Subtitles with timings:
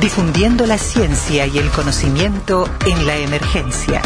[0.00, 4.02] difundiendo la ciencia y el conocimiento en la emergencia.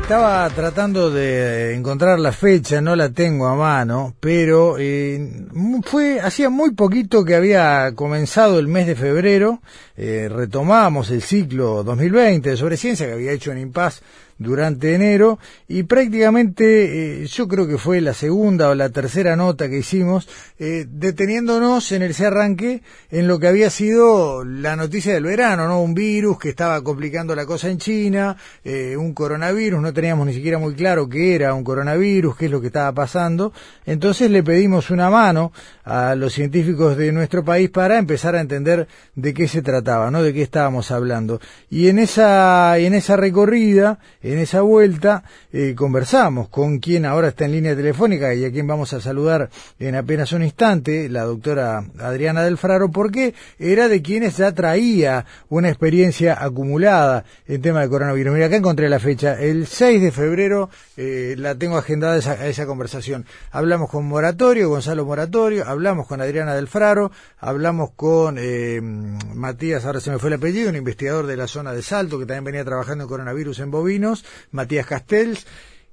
[0.00, 5.46] Estaba tratando de encontrar la fecha, no la tengo a mano, pero eh,
[5.84, 9.60] fue hacía muy poquito que había comenzado el mes de febrero,
[9.98, 14.02] eh, retomamos el ciclo 2020 sobre ciencia que había hecho en Impas
[14.38, 19.68] durante enero y prácticamente eh, yo creo que fue la segunda o la tercera nota
[19.68, 20.28] que hicimos
[20.58, 25.82] eh, deteniéndonos en ese arranque en lo que había sido la noticia del verano, ¿no?
[25.82, 30.34] Un virus que estaba complicando la cosa en China, eh, un coronavirus, no teníamos ni
[30.34, 33.52] siquiera muy claro qué era un coronavirus, qué es lo que estaba pasando.
[33.86, 35.52] Entonces le pedimos una mano
[35.84, 40.22] a los científicos de nuestro país para empezar a entender de qué se trataba, ¿no?
[40.22, 41.40] De qué estábamos hablando.
[41.70, 43.98] Y en esa, en esa recorrida,
[44.32, 48.66] en esa vuelta eh, conversamos con quien ahora está en línea telefónica y a quien
[48.66, 54.02] vamos a saludar en apenas un instante, la doctora Adriana del Fraro, porque era de
[54.02, 58.34] quienes ya traía una experiencia acumulada en tema de coronavirus.
[58.34, 62.66] Mira, acá encontré la fecha, el 6 de febrero eh, la tengo agendada esa, esa
[62.66, 63.24] conversación.
[63.50, 70.00] Hablamos con Moratorio, Gonzalo Moratorio, hablamos con Adriana del Fraro, hablamos con eh, Matías, ahora
[70.00, 72.64] se me fue el apellido, un investigador de la zona de Salto que también venía
[72.64, 74.17] trabajando en coronavirus en bovinos,
[74.50, 75.46] Matías Castells,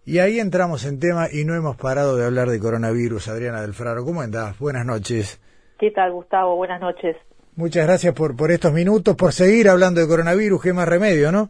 [0.06, 3.28] y ahí entramos en tema y no hemos parado de hablar de coronavirus.
[3.28, 4.58] Adriana del Fraro, ¿cómo andás?
[4.60, 5.40] Buenas noches.
[5.80, 6.56] ¿Qué tal, Gustavo?
[6.56, 7.18] Buenas noches.
[7.56, 11.50] Muchas gracias por, por estos minutos, por seguir hablando de coronavirus, qué más remedio, ¿no?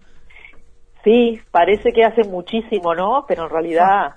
[1.03, 3.25] Sí, parece que hace muchísimo, ¿no?
[3.27, 4.13] Pero en realidad...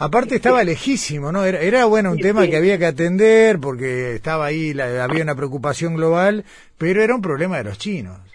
[0.00, 1.44] Aparte estaba lejísimo, ¿no?
[1.44, 5.34] Era, era bueno un tema que había que atender porque estaba ahí, la, había una
[5.34, 6.44] preocupación global,
[6.76, 8.27] pero era un problema de los chinos.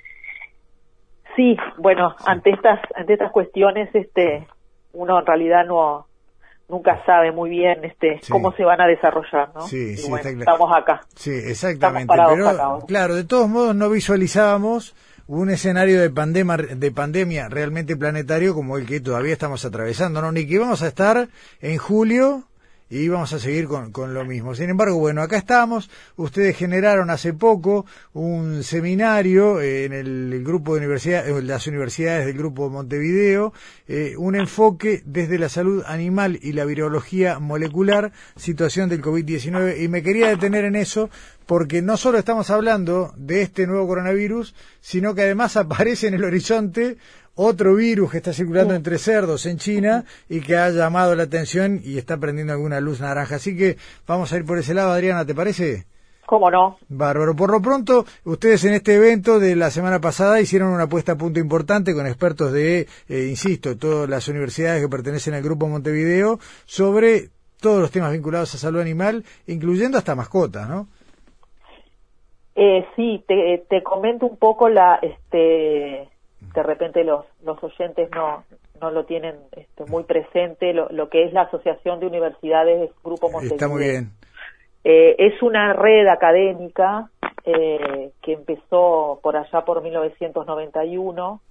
[1.36, 4.48] Sí, bueno, ante estas ante estas cuestiones, este,
[4.94, 6.08] uno en realidad no
[6.70, 9.62] nunca sabe muy bien este cómo se van a desarrollar, ¿no?
[9.62, 11.02] Sí, sí, estamos acá.
[11.16, 12.14] Sí, exactamente.
[12.14, 14.96] Pero, claro, de todos modos no visualizábamos
[15.28, 20.32] un escenario de pandemia, de pandemia realmente planetario como el que todavía estamos atravesando, ¿no?
[20.32, 21.28] Ni que íbamos a estar
[21.62, 22.44] en julio
[22.94, 24.54] y vamos a seguir con, con, lo mismo.
[24.54, 25.90] Sin embargo, bueno, acá estamos.
[26.16, 32.70] Ustedes generaron hace poco un seminario en el, grupo de universidades, las universidades del grupo
[32.70, 33.52] Montevideo,
[33.88, 39.82] eh, un enfoque desde la salud animal y la virología molecular, situación del COVID-19.
[39.82, 41.10] Y me quería detener en eso
[41.48, 46.24] porque no solo estamos hablando de este nuevo coronavirus, sino que además aparece en el
[46.24, 46.98] horizonte
[47.36, 51.82] otro virus que está circulando entre cerdos en China y que ha llamado la atención
[51.84, 53.36] y está prendiendo alguna luz naranja.
[53.36, 53.78] Así que
[54.08, 55.86] vamos a ir por ese lado, Adriana, ¿te parece?
[56.26, 56.78] ¿Cómo no?
[56.88, 57.36] Bárbaro.
[57.36, 61.18] Por lo pronto, ustedes en este evento de la semana pasada hicieron una puesta a
[61.18, 66.40] punto importante con expertos de, eh, insisto, todas las universidades que pertenecen al Grupo Montevideo
[66.66, 67.30] sobre
[67.60, 70.88] todos los temas vinculados a salud animal, incluyendo hasta mascotas, ¿no?
[72.56, 76.08] Eh, sí, te, te comento un poco la, este,
[76.54, 78.44] de repente los, los oyentes no,
[78.82, 83.30] no lo tienen este, muy presente, lo, lo, que es la Asociación de Universidades Grupo
[83.30, 83.56] Montevideo.
[83.56, 84.12] Está muy bien.
[84.84, 87.10] Eh, es una red académica
[87.46, 91.42] eh, que empezó por allá por 1991,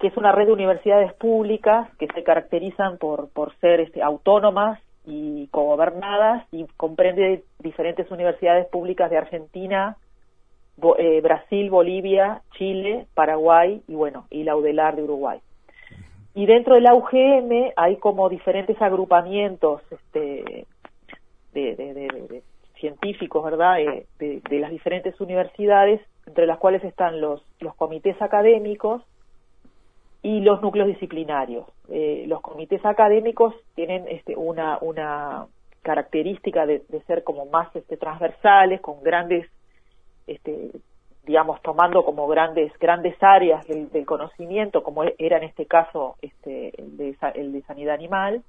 [0.00, 4.80] que es una red de universidades públicas que se caracterizan por, por ser este, autónomas
[5.06, 9.96] y cogobernadas y comprende diferentes universidades públicas de Argentina,
[10.98, 15.40] eh, Brasil, Bolivia, Chile, Paraguay y bueno, y la UDELAR de Uruguay.
[16.34, 20.66] Y dentro de la UGM hay como diferentes agrupamientos este,
[21.54, 22.42] de,
[22.78, 29.02] científicos, ¿verdad?, eh, de, las diferentes universidades, entre las cuales están los, los comités académicos
[30.22, 31.66] y los núcleos disciplinarios.
[31.88, 35.46] Eh, los comités académicos tienen este, una, una
[35.82, 39.48] característica de, ser como más este, transversales, con grandes
[40.26, 40.70] este,
[41.26, 46.80] digamos, tomando como grandes, grandes áreas del, conocimiento, como e, era en este caso este,
[46.80, 48.42] el, de, el de sanidad animal,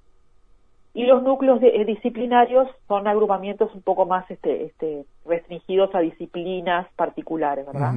[0.94, 6.00] y los núcleos de, eh, disciplinarios son agrupamientos un poco más este, este, restringidos a
[6.00, 7.94] disciplinas particulares, ¿verdad?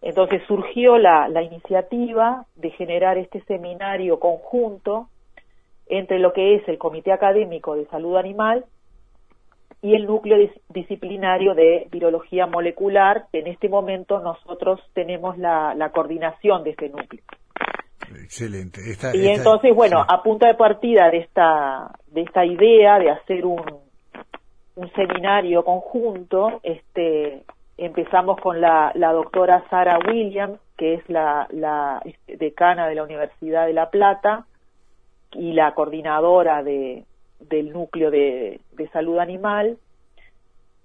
[0.00, 5.08] Entonces surgió la, la iniciativa de generar este seminario conjunto
[5.86, 8.64] entre lo que es el Comité Académico de Salud Animal
[9.82, 10.38] y el núcleo
[10.68, 13.26] disciplinario de virología molecular.
[13.32, 17.22] En este momento nosotros tenemos la, coordinación de este núcleo.
[18.22, 18.80] Excelente.
[19.14, 23.62] y entonces, bueno, a punta de partida de esta, de esta idea de hacer un,
[24.76, 27.42] un seminario conjunto, este,
[27.76, 33.02] empezamos con la, la doctora Sara Williams, que es la, la este, decana de la
[33.02, 34.46] Universidad de La Plata
[35.32, 37.04] y la coordinadora de,
[37.48, 39.78] del núcleo de, de salud animal,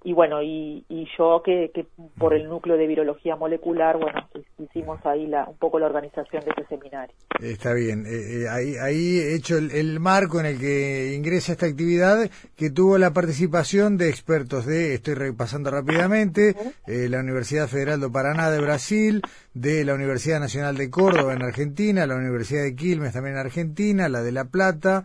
[0.03, 1.85] y bueno, y, y yo que, que,
[2.17, 4.27] por el núcleo de virología molecular, bueno,
[4.59, 7.15] hicimos ahí la, un poco la organización de este seminario.
[7.41, 12.29] Está bien, eh, eh, ahí, ahí hecho el, marco en el que ingresa esta actividad,
[12.55, 16.55] que tuvo la participación de expertos de, estoy repasando rápidamente,
[16.85, 19.21] eh, la Universidad Federal de Paraná de Brasil,
[19.53, 24.07] de la Universidad Nacional de Córdoba en Argentina, la Universidad de Quilmes también en Argentina,
[24.07, 25.03] la de La Plata,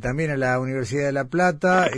[0.00, 1.88] también a la Universidad de La Plata,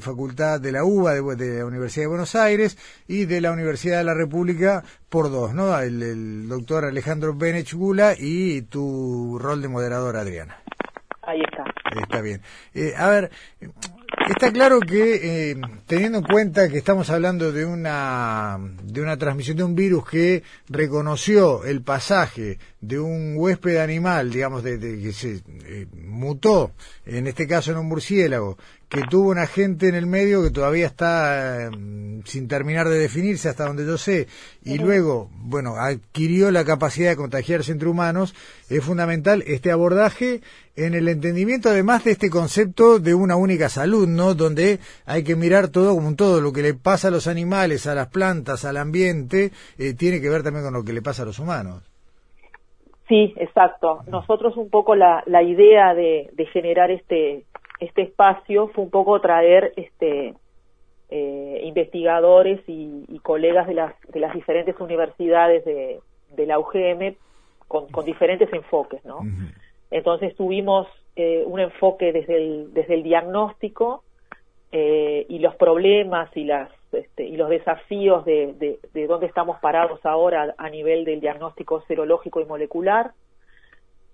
[0.00, 2.78] Facultad de la UBA de, de la Universidad de Buenos Aires
[3.08, 5.78] y de la Universidad de la República por dos, ¿no?
[5.78, 10.58] El, doctor Alejandro Benech Gula y tu rol de moderador, Adriana.
[11.22, 11.64] Ahí está.
[12.00, 12.42] Está bien.
[12.74, 13.30] Eh, a ver,
[14.28, 15.56] Está claro que, eh,
[15.86, 20.42] teniendo en cuenta que estamos hablando de una, de una transmisión de un virus que
[20.68, 26.72] reconoció el pasaje de un huésped animal, digamos, de, que se eh, mutó,
[27.06, 28.58] en este caso en un murciélago,
[28.88, 31.70] que tuvo un agente en el medio que todavía está eh,
[32.24, 34.28] sin terminar de definirse hasta donde yo sé,
[34.62, 38.34] y luego, bueno, adquirió la capacidad de contagiarse entre humanos,
[38.68, 40.42] es fundamental este abordaje
[40.76, 44.34] en el entendimiento además de este concepto de una única salud, ¿no?
[44.34, 47.86] Donde hay que mirar todo como un todo, lo que le pasa a los animales,
[47.86, 51.22] a las plantas, al ambiente, eh, tiene que ver también con lo que le pasa
[51.22, 51.82] a los humanos.
[53.08, 54.00] Sí, exacto.
[54.06, 57.44] Nosotros un poco la, la idea de, de generar este
[57.80, 60.34] este espacio fue un poco traer este
[61.10, 67.16] eh, investigadores y, colegas de las de las diferentes universidades de, de la UGM
[67.68, 69.20] con, con diferentes enfoques, ¿no?
[69.90, 70.86] Entonces tuvimos
[71.16, 74.02] eh, un enfoque desde el, desde el diagnóstico
[74.72, 79.58] eh, y los problemas y, las, este, y los desafíos de, de, de, dónde estamos
[79.60, 83.12] parados ahora a nivel del diagnóstico serológico y molecular.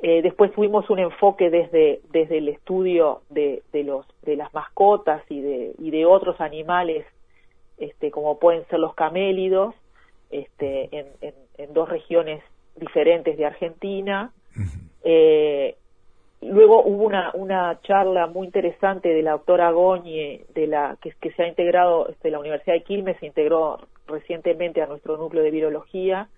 [0.02, 5.22] Eh, después tuvimos un enfoque desde, desde el estudio de, de, los, de las mascotas
[5.28, 7.04] y de, y de otros animales,
[7.76, 9.74] este, como pueden ser los camélidos,
[10.30, 12.42] este, en, en, en dos regiones
[12.76, 14.32] diferentes de Argentina.
[15.04, 15.76] Eh,
[16.42, 21.32] luego hubo una, una charla muy interesante de la doctora Goñi, de la, que, que
[21.32, 25.50] se ha integrado, este, la Universidad de Quilmes se integró recientemente a nuestro núcleo de
[25.50, 26.28] virología,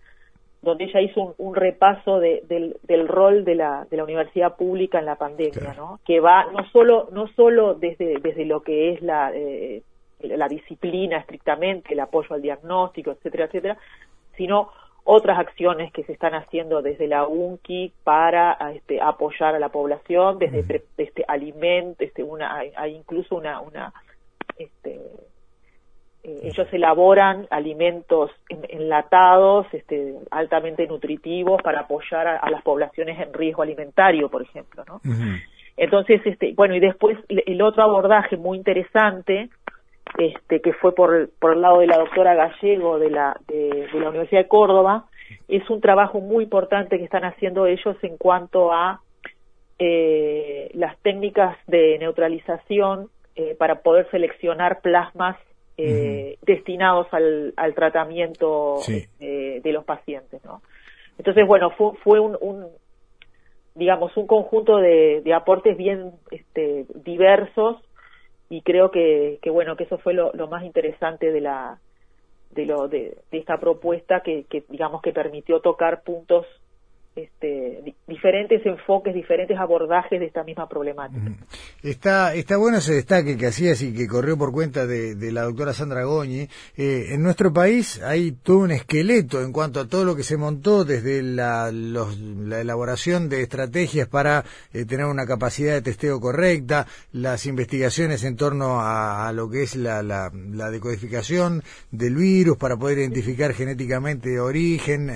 [0.60, 5.00] donde ella hizo un, repaso de, del, del, rol de la, de la universidad pública
[5.00, 5.98] en la pandemia, ¿no?
[6.04, 9.82] Que va no solo, no solo desde, desde lo que es la, eh,
[10.20, 13.76] la disciplina estrictamente, el apoyo al diagnóstico, etcétera, etcétera,
[14.36, 14.70] sino
[15.04, 20.38] otras acciones que se están haciendo desde la UNCI para este, apoyar a la población,
[20.38, 23.92] desde este alimento, este, una, hay, incluso una, una
[24.56, 25.00] este,
[26.22, 33.62] eh, ellos elaboran alimentos enlatados, este, altamente nutritivos para apoyar a, las poblaciones en riesgo
[33.62, 35.00] alimentario, por ejemplo, ¿no?
[35.76, 39.48] Entonces, este, bueno, y después el otro abordaje muy interesante
[40.18, 44.10] este, que fue por, por el lado de la doctora Gallego de la, de, la
[44.10, 45.06] Universidad de Córdoba,
[45.48, 49.00] es un trabajo muy importante que están haciendo ellos en cuanto a
[49.78, 55.36] eh, las técnicas de neutralización eh, para poder seleccionar plasmas
[55.78, 58.76] eh, destinados al, al tratamiento
[59.18, 60.60] eh, de los pacientes, ¿no?
[61.18, 62.66] Entonces, bueno, fue, fue un, un
[63.74, 67.76] digamos, un conjunto de, de aportes bien este, diversos
[68.52, 71.78] y creo que, que bueno que eso fue lo, más interesante de la
[72.50, 76.44] de lo de, de esta propuesta que, que digamos que permitió tocar puntos
[77.14, 81.32] este, diferentes enfoques, diferentes abordajes de esta misma problemática.
[81.82, 85.72] Está, está bueno ese destaque que hacías y que corrió por cuenta de, la doctora
[85.72, 86.48] Sandra Goñi.
[86.76, 90.36] Eh, en nuestro país hay todo un esqueleto en cuanto a todo lo que se
[90.36, 96.86] montó desde la, la elaboración de estrategias para eh, tener una capacidad de testeo correcta,
[97.12, 100.30] las investigaciones en torno a, lo que es la,
[100.70, 105.10] decodificación del virus para poder identificar genéticamente origen,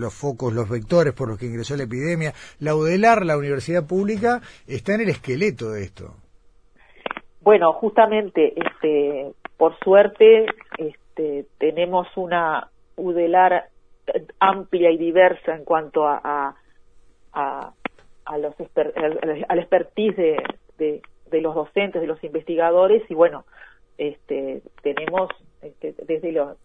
[0.00, 2.32] los focos, los vectores, por los que ingresó la epidemia.
[2.60, 6.14] La UDELAR, la universidad pública, está en el esqueleto de esto.
[7.40, 10.46] Bueno, justamente, este, por suerte,
[10.78, 13.68] este, tenemos una UDELAR
[14.40, 16.54] amplia y diversa en cuanto a,
[17.32, 17.72] a,
[18.38, 18.54] los
[19.48, 23.44] al expertise de, de, los docentes, de los investigadores, y bueno,
[23.98, 25.30] este, tenemos
[25.62, 26.56] este, desde los,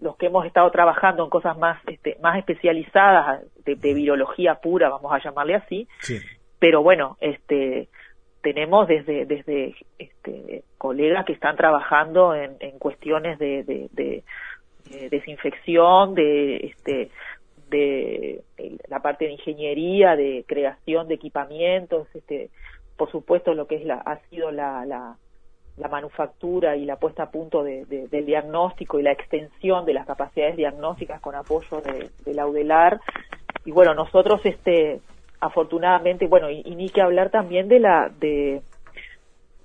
[0.00, 4.88] los que hemos estado trabajando en cosas más este, más especializadas de, de virología pura,
[4.88, 6.18] vamos a llamarle así, Sí.
[6.58, 7.88] pero bueno, este
[8.42, 14.24] tenemos desde desde este, colegas que están trabajando en, en cuestiones de, de, de-
[14.90, 17.10] de desinfección, de este
[17.70, 18.42] de
[18.88, 22.50] la parte de ingeniería, de creación de equipamientos, este,
[22.96, 25.16] por supuesto lo que es la, ha sido la, la,
[25.76, 29.94] la manufactura y la puesta a punto de- de- del diagnóstico y la extensión de
[29.94, 33.00] las capacidades diagnósticas con apoyo de, de la UDELAR.
[33.64, 35.00] Y bueno, nosotros, este,
[35.40, 38.62] afortunadamente, bueno, y, y ni que hablar también de la, de,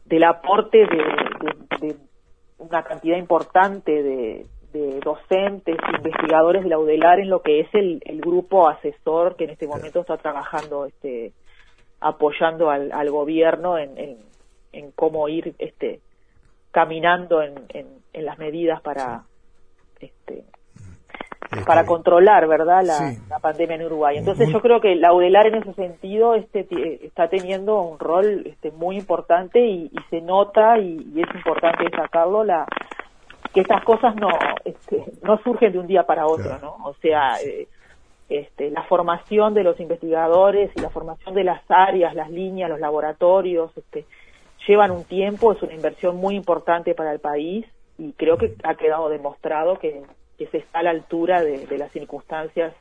[0.06, 1.96] del aporte de,
[2.58, 8.02] una cantidad importante de, de docentes, investigadores de la UDELAR en lo que es el,
[8.06, 11.34] el grupo asesor que en este momento está trabajando, este,
[12.00, 14.18] apoyando al, al gobierno en, en,
[14.78, 16.00] en cómo ir, este,
[16.72, 19.24] caminando en, en, en las medidas para,
[20.00, 20.44] este,
[21.66, 23.18] para Este, controlar, ¿verdad?, la, Sí.
[23.30, 24.18] la pandemia en Uruguay.
[24.18, 26.66] Entonces Muy- yo creo que la UDELAR en ese sentido este,
[27.06, 31.84] está teniendo un rol este, muy importante y, y se nota y, y es importante
[31.86, 32.66] destacarlo la
[33.54, 34.28] que estas cosas no
[34.66, 36.76] este, no surgen de un día para otro, Claro.
[36.80, 36.86] ¿no?
[36.90, 37.68] O sea, eh,
[38.28, 42.80] este, la formación de los investigadores y la formación de las áreas, las líneas, los
[42.82, 44.06] laboratorios, este,
[44.68, 47.66] llevan un tiempo, es una inversión muy importante para el país
[47.98, 50.04] y creo que ha quedado demostrado que,
[50.38, 52.74] que se está a la altura de, de las circunstancias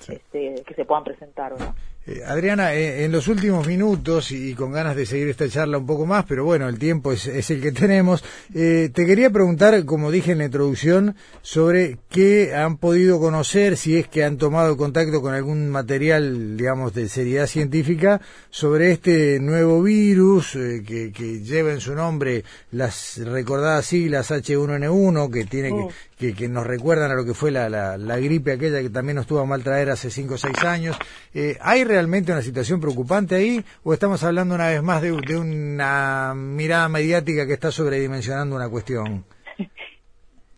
[0.00, 0.14] Sí.
[0.14, 1.52] este, que se puedan presentar.
[1.52, 1.74] ¿no?
[2.10, 5.86] Eh, Adriana, eh, en los últimos minutos y con ganas de seguir esta charla un
[5.86, 10.10] poco más, pero bueno, el tiempo es, el que tenemos, eh, te quería preguntar, como
[10.10, 15.22] dije en la introducción, sobre qué han podido conocer, si es que han tomado contacto
[15.22, 21.70] con algún material, digamos, de seriedad científica, sobre este nuevo virus eh, que, que lleva
[21.70, 25.88] en su nombre las recordadas siglas H1N1, que tiene que, Mm.
[26.20, 29.16] Que, que nos recuerdan a lo que fue la, la, la gripe aquella que también
[29.16, 30.98] nos tuvo a mal traer hace 5 o 6 años.
[31.34, 35.38] Eh, ¿Hay realmente una situación preocupante ahí o estamos hablando una vez más de, de
[35.38, 39.24] una mirada mediática que está sobredimensionando una cuestión?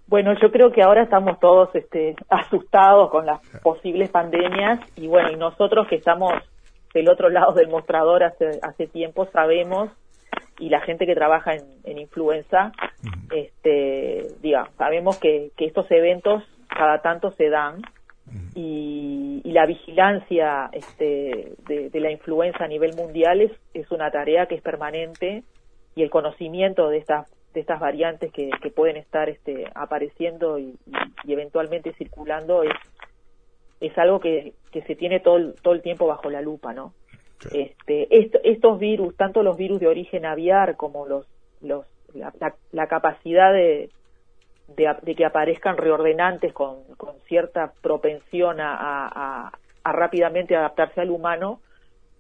[0.09, 5.31] Bueno, yo creo que ahora estamos todos este, asustados con las posibles pandemias y bueno,
[5.33, 6.35] y nosotros que estamos
[6.93, 9.89] del otro lado del mostrador hace, hace tiempo sabemos
[10.59, 12.73] y la gente que trabaja en, en influenza,
[13.33, 17.83] este, diga, sabemos que, que estos eventos cada tanto se dan
[18.55, 24.11] y, y la vigilancia este, de, de la influenza a nivel mundial es, es una
[24.11, 25.43] tarea que es permanente
[25.95, 30.75] y el conocimiento de estas de estas variantes que, que pueden estar este, apareciendo y,
[30.87, 32.73] y- y eventualmente circulando es
[33.81, 36.95] es algo que, que se tiene todo el, todo el tiempo bajo la lupa, ¿no?
[37.53, 41.27] Este, est- estos virus, tanto los virus de origen aviar como los,
[41.61, 43.91] los la, la- la capacidad de,
[44.77, 49.09] de, que aparezcan reordenantes con, con cierta propensión a, a-
[49.47, 49.53] a-
[49.85, 51.61] a rápidamente adaptarse al humano,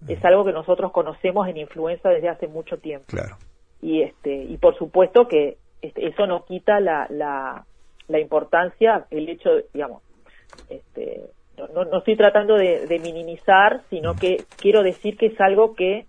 [0.09, 3.07] es algo que nosotros conocemos en influenza desde hace mucho tiempo.
[3.09, 3.37] Claro.
[3.81, 7.64] y este y por supuesto que este, eso no quita la, la,
[8.09, 10.02] la importancia el hecho de, digamos
[10.69, 11.31] este
[11.69, 15.75] no, no, no estoy tratando de, de minimizar sino que quiero decir que es algo
[15.75, 16.07] que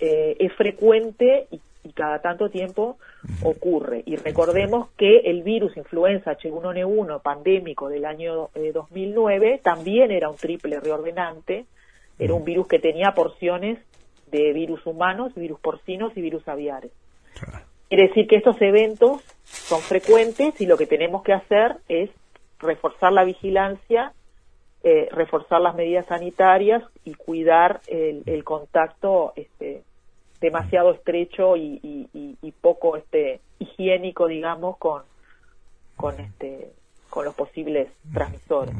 [0.00, 2.98] eh, es frecuente y, y cada tanto tiempo
[3.42, 4.02] ocurre.
[4.06, 10.36] Y recordemos que el virus influenza H1N1 pandémico del año eh, 2009 también era un
[10.36, 11.66] triple reordenante.
[12.18, 13.78] Era un virus que tenía porciones
[14.30, 16.90] de virus humanos, virus porcinos y virus aviares.
[17.88, 22.10] Quiere decir que estos eventos son frecuentes y lo que tenemos que hacer es
[22.58, 24.12] reforzar la vigilancia,
[24.82, 29.82] eh, reforzar las medidas sanitarias y cuidar el, el contacto este,
[30.40, 32.08] demasiado estrecho y, y-
[32.42, 35.02] y- poco este higiénico, digamos, con
[35.96, 36.72] con este
[37.10, 38.74] con los posibles transmisores.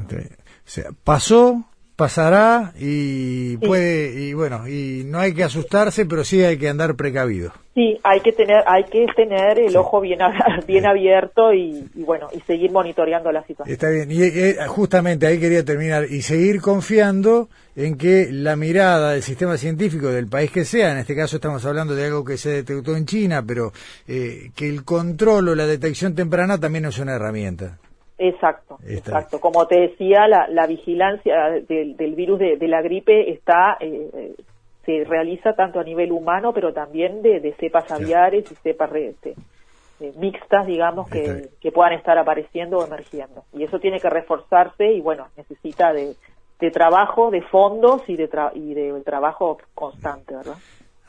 [1.04, 1.62] Pasó,
[1.96, 3.66] pasará y Sí.
[3.66, 7.52] puede, y bueno, y no hay que asustarse, pero sí hay que andar precavido.
[7.74, 10.18] Sí, hay que tener hay que tener el ojo bien
[10.66, 13.72] bien abierto y, y bueno y seguir monitoreando la situación.
[13.72, 19.12] Está bien, y eh, justamente ahí quería terminar y seguir confiando en que la mirada
[19.12, 22.36] del sistema científico del país que sea, en este caso estamos hablando de algo que
[22.38, 23.72] se detectó en China, pero
[24.06, 27.78] eh, que el control o la detección temprana también es una herramienta.
[28.18, 29.40] Exacto, exacto.
[29.40, 34.34] Como te decía, la, la vigilancia del, del virus de, de la gripe está eh,
[34.86, 39.08] se realiza tanto a nivel humano, pero también de, de cepas aviares y cepas re-
[39.08, 39.34] este,
[40.00, 43.42] eh, mixtas, digamos, que, que puedan estar apareciendo o emergiendo.
[43.52, 46.14] Y eso tiene que reforzarse y, bueno, necesita de,
[46.60, 50.56] de trabajo, de fondos y de, tra- y de trabajo constante, ¿verdad?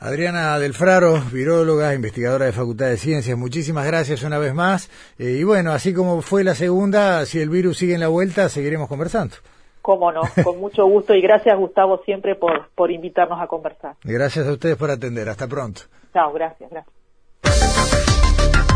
[0.00, 4.90] Adriana Delfraro, viróloga, investigadora de Facultad de Ciencias, muchísimas gracias una vez más.
[5.18, 8.48] Eh, y bueno, así como fue la segunda, si el virus sigue en la vuelta,
[8.48, 9.34] seguiremos conversando.
[9.82, 13.96] Cómo no, con mucho gusto y gracias Gustavo siempre por, por invitarnos a conversar.
[14.04, 15.82] Gracias a ustedes por atender, hasta pronto.
[16.12, 16.94] Chao, gracias, gracias.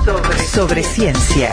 [0.04, 1.52] Sobre, sobre ciencia.